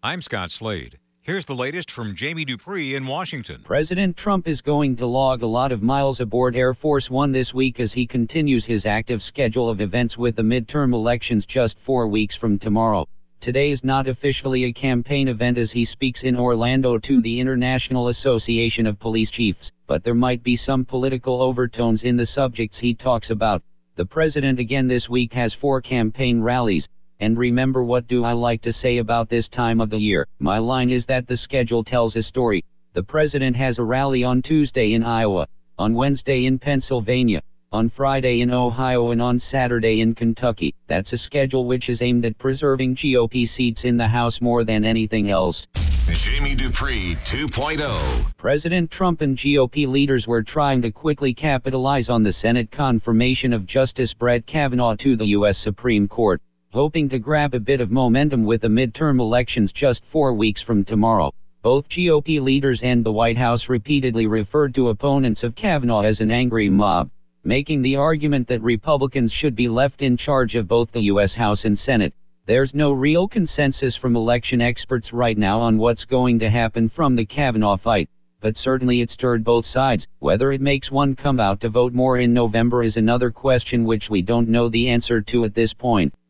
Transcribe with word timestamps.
I'm 0.00 0.22
Scott 0.22 0.52
Slade. 0.52 0.96
Here's 1.22 1.46
the 1.46 1.56
latest 1.56 1.90
from 1.90 2.14
Jamie 2.14 2.44
Dupree 2.44 2.94
in 2.94 3.04
Washington. 3.04 3.62
President 3.64 4.16
Trump 4.16 4.46
is 4.46 4.62
going 4.62 4.94
to 4.96 5.06
log 5.06 5.42
a 5.42 5.46
lot 5.48 5.72
of 5.72 5.82
miles 5.82 6.20
aboard 6.20 6.54
Air 6.54 6.72
Force 6.72 7.10
One 7.10 7.32
this 7.32 7.52
week 7.52 7.80
as 7.80 7.92
he 7.92 8.06
continues 8.06 8.64
his 8.64 8.86
active 8.86 9.20
schedule 9.24 9.68
of 9.68 9.80
events 9.80 10.16
with 10.16 10.36
the 10.36 10.44
midterm 10.44 10.94
elections 10.94 11.46
just 11.46 11.80
four 11.80 12.06
weeks 12.06 12.36
from 12.36 12.60
tomorrow. 12.60 13.08
Today 13.40 13.72
is 13.72 13.82
not 13.82 14.06
officially 14.06 14.66
a 14.66 14.72
campaign 14.72 15.26
event 15.26 15.58
as 15.58 15.72
he 15.72 15.84
speaks 15.84 16.22
in 16.22 16.36
Orlando 16.36 16.98
to 16.98 17.20
the 17.20 17.40
International 17.40 18.06
Association 18.06 18.86
of 18.86 19.00
Police 19.00 19.32
Chiefs, 19.32 19.72
but 19.88 20.04
there 20.04 20.14
might 20.14 20.44
be 20.44 20.54
some 20.54 20.84
political 20.84 21.42
overtones 21.42 22.04
in 22.04 22.14
the 22.14 22.24
subjects 22.24 22.78
he 22.78 22.94
talks 22.94 23.30
about. 23.30 23.64
The 23.96 24.06
president 24.06 24.60
again 24.60 24.86
this 24.86 25.10
week 25.10 25.32
has 25.32 25.54
four 25.54 25.80
campaign 25.80 26.40
rallies, 26.40 26.88
and 27.20 27.36
remember 27.36 27.82
what 27.82 28.06
do 28.06 28.24
I 28.24 28.32
like 28.32 28.62
to 28.62 28.72
say 28.72 28.98
about 28.98 29.28
this 29.28 29.48
time 29.48 29.80
of 29.80 29.90
the 29.90 29.98
year? 29.98 30.26
My 30.38 30.58
line 30.58 30.90
is 30.90 31.06
that 31.06 31.26
the 31.26 31.36
schedule 31.36 31.82
tells 31.82 32.14
a 32.14 32.22
story. 32.22 32.64
The 32.92 33.02
president 33.02 33.56
has 33.56 33.78
a 33.78 33.84
rally 33.84 34.22
on 34.22 34.42
Tuesday 34.42 34.92
in 34.94 35.02
Iowa, 35.02 35.48
on 35.78 35.94
Wednesday 35.94 36.46
in 36.46 36.58
Pennsylvania, 36.58 37.42
on 37.72 37.88
Friday 37.88 38.40
in 38.40 38.52
Ohio 38.52 39.10
and 39.10 39.20
on 39.20 39.38
Saturday 39.38 40.00
in 40.00 40.14
Kentucky. 40.14 40.74
That's 40.86 41.12
a 41.12 41.18
schedule 41.18 41.64
which 41.64 41.90
is 41.90 42.02
aimed 42.02 42.24
at 42.24 42.38
preserving 42.38 42.94
GOP 42.94 43.48
seats 43.48 43.84
in 43.84 43.96
the 43.96 44.08
House 44.08 44.40
more 44.40 44.62
than 44.62 44.84
anything 44.84 45.28
else. 45.28 45.66
Jamie 46.12 46.54
Dupree 46.54 47.14
2.0. 47.24 48.36
President 48.38 48.90
Trump 48.90 49.20
and 49.20 49.36
GOP 49.36 49.86
leaders 49.86 50.26
were 50.26 50.42
trying 50.42 50.82
to 50.82 50.90
quickly 50.90 51.34
capitalize 51.34 52.08
on 52.08 52.22
the 52.22 52.32
Senate 52.32 52.70
confirmation 52.70 53.52
of 53.52 53.66
Justice 53.66 54.14
Brett 54.14 54.46
Kavanaugh 54.46 54.94
to 54.96 55.16
the 55.16 55.26
U.S. 55.26 55.58
Supreme 55.58 56.08
Court 56.08 56.40
hoping 56.70 57.08
to 57.08 57.18
grab 57.18 57.54
a 57.54 57.60
bit 57.60 57.80
of 57.80 57.90
momentum 57.90 58.44
with 58.44 58.60
the 58.60 58.68
midterm 58.68 59.20
elections 59.20 59.72
just 59.72 60.04
four 60.04 60.34
weeks 60.34 60.60
from 60.60 60.84
tomorrow. 60.84 61.32
Both 61.62 61.88
GOP 61.88 62.42
leaders 62.42 62.82
and 62.82 63.02
the 63.02 63.12
White 63.12 63.38
House 63.38 63.70
repeatedly 63.70 64.26
referred 64.26 64.74
to 64.74 64.90
opponents 64.90 65.44
of 65.44 65.54
Kavanaugh 65.54 66.02
as 66.02 66.20
an 66.20 66.30
angry 66.30 66.68
mob, 66.68 67.08
making 67.42 67.80
the 67.80 67.96
argument 67.96 68.48
that 68.48 68.60
Republicans 68.60 69.32
should 69.32 69.54
be 69.54 69.70
left 69.70 70.02
in 70.02 70.18
charge 70.18 70.56
of 70.56 70.68
both 70.68 70.92
the 70.92 71.00
U.S. 71.04 71.34
House 71.34 71.64
and 71.64 71.78
Senate. 71.78 72.12
There's 72.44 72.74
no 72.74 72.92
real 72.92 73.28
consensus 73.28 73.96
from 73.96 74.14
election 74.14 74.60
experts 74.60 75.14
right 75.14 75.38
now 75.38 75.60
on 75.60 75.78
what's 75.78 76.04
going 76.04 76.40
to 76.40 76.50
happen 76.50 76.90
from 76.90 77.16
the 77.16 77.24
Kavanaugh 77.24 77.78
fight, 77.78 78.10
but 78.40 78.58
certainly 78.58 79.00
it 79.00 79.08
stirred 79.08 79.42
both 79.42 79.64
sides. 79.64 80.06
Whether 80.18 80.52
it 80.52 80.60
makes 80.60 80.92
one 80.92 81.16
come 81.16 81.40
out 81.40 81.60
to 81.60 81.70
vote 81.70 81.94
more 81.94 82.18
in 82.18 82.34
November 82.34 82.82
is 82.82 82.98
another 82.98 83.30
question 83.30 83.86
which 83.86 84.10
we 84.10 84.20
don't 84.20 84.50
know 84.50 84.68
the 84.68 84.90
answer 84.90 85.22
to 85.22 85.44
at 85.44 85.54
this 85.54 85.72
point. 85.72 86.12